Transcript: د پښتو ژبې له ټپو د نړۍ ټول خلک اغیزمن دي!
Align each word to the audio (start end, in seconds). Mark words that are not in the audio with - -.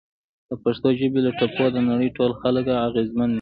د 0.49 0.51
پښتو 0.63 0.89
ژبې 0.99 1.19
له 1.25 1.31
ټپو 1.39 1.65
د 1.75 1.77
نړۍ 1.89 2.09
ټول 2.17 2.31
خلک 2.41 2.65
اغیزمن 2.87 3.27
دي! 3.29 3.29